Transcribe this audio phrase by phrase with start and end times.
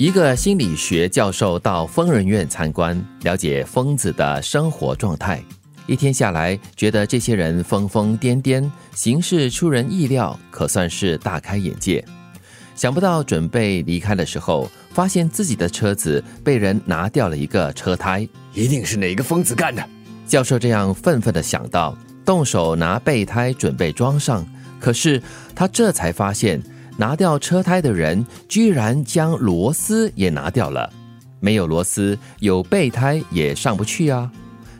[0.00, 5.44] 一个心理学教授到疯人院参观，了解疯子的生活状态。
[5.86, 12.02] 一天下来，觉得这些人疯疯癫癫，行事出人意料，可算是大开眼界。
[12.74, 19.86] 想不到准备离开的时候，发现自己的车子被人拿掉了一个车胎，一定是哪个疯子干的。
[20.26, 21.94] 教授这样愤愤地想到，
[22.24, 24.46] 动手拿备胎准备装上。
[24.80, 25.22] 可是
[25.54, 26.58] 他这才发现。
[27.00, 30.92] 拿掉车胎的人居然将螺丝也拿掉了，
[31.40, 34.30] 没有螺丝，有备胎也上不去啊！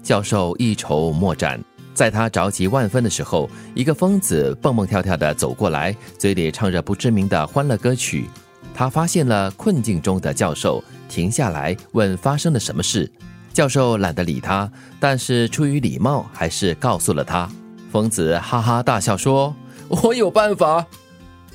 [0.00, 1.60] 教授一筹莫展，
[1.92, 8.26] 在他着急万分的时候，一个疯子蹦蹦跳跳的走过来，嘴里唱着不知名的欢乐歌曲。
[8.72, 13.10] 他发现了困境中的教授，停下来问发生了什么事。
[13.52, 17.50] 教授懒得理他，但是出于礼貌，还是告诉了他。
[17.90, 19.52] 疯子哈哈大笑说
[19.90, 20.86] ：“我有办法。”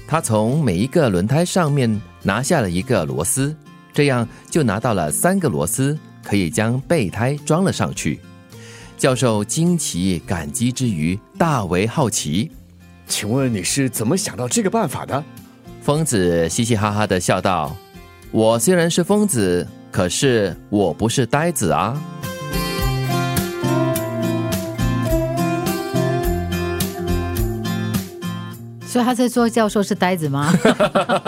[0.09, 3.56] 他从每一个轮胎上面拿下了一个螺丝，
[3.94, 8.20] 这样就拿到了三个螺丝，可以将备胎装了上去。
[8.98, 12.50] 教授惊奇感激之余，大为好奇
[13.06, 15.23] ：“请问你是怎么想到这个办法的？”
[15.83, 17.78] 疯子嘻嘻哈哈的笑道
[18.33, 22.02] ：“我虽然是疯子，可是我不是呆子啊。”
[28.90, 30.52] 所以他在说教授是呆子吗？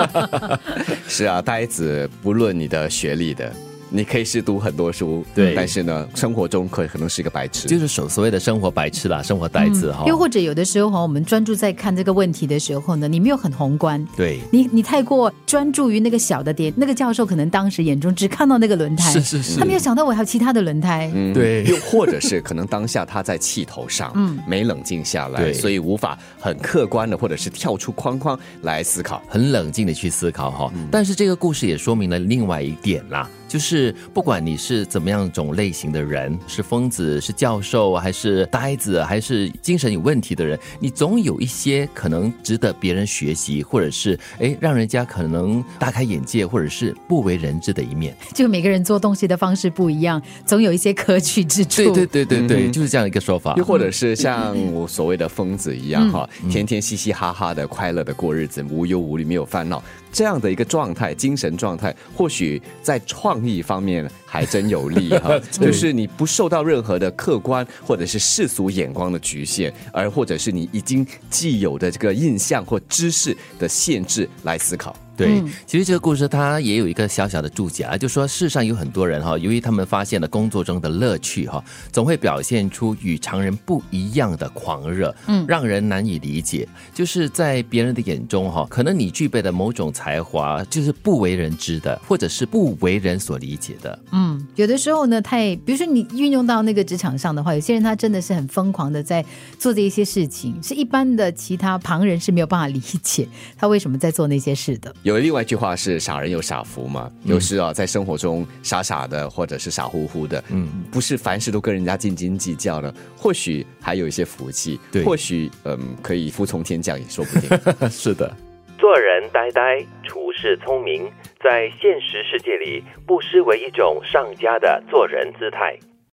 [1.08, 3.54] 是啊，呆子不论你的学历的。
[3.94, 10.06] 你可以是读很多书，对，但是呢，生活中可可能是一个白痴，就是所所谓的生活白痴啦，生活呆子哈。
[10.08, 21.66] 又或者有的时候哈，我们专注在看这个问题的时候呢，你没有很宏观，对，你你太过专注于那个小的点，那个教授可能当时眼中只看到那个轮胎，是是是，他没有想到我还有其他的轮胎，嗯，对。
[21.66, 30.73] 又或者是可能当下他在气头上，嗯，没冷静下来，所以无法很客观的或者是跳出框框来思考，很冷静的去思考哈。
[30.89, 33.30] 但是这个故事也说明了另外一点啦。
[33.52, 48.15] 就是不管你是怎么样种类型的人，是疯子，是教授，还是呆子，还是精神有问题的人，你总有一些可能值得别人学习，或者是哎让人家可能大开眼界，或者是不为人知的一面。
[48.33, 51.83] 就每个人做东西的方式不一样，总有一些可取之处。
[51.83, 53.53] 对对对对对，就是这样一个说法。
[53.58, 59.83] 又或者是像我所谓的疯子一样哈，天天嘻嘻哈哈的快乐的过日子，无忧无虑，没有烦恼。
[60.14, 65.39] 这样的一个状态，精神状态，或许在创意方面还真有利哈。
[65.52, 74.95] 就是你不受到任何的客观或者是世俗眼光的局限，而或者是你已经既有的这个印象或知识的限制来思考。
[75.21, 86.67] 对，其实这个故事它也有一个小小的注解啊，就说世上有很多人哈，由于他们发现了工作中的乐趣哈，总会表现出与常人不一样的狂热，嗯，让人难以理解。
[86.93, 93.99] 就是在别人的眼中哈，可能你具备的某种才华就是不为人知的，或者是不为人所理解的。
[94.11, 99.26] 嗯，有的时候呢，太比如说你运用到那个职场上的话，有些人他真的是很疯狂的在
[99.58, 104.94] 做这一些事情，是一般的其他旁人是没有办法理解他为什么在做那些事的。
[105.04, 117.50] 有另外一句话是“傻人有傻福”嘛，有时啊，在生活中傻傻的或者是傻乎乎的，嗯，不是凡事都跟人家斤斤计较的，或许还有一些福气，对，或许嗯可以服从天降也说不定。
[117.89, 118.36] 是的，
[118.81, 121.08] 做人呆呆，处事聪明，
[121.39, 125.77] 在现实世界里不失为一种上佳的做人姿态。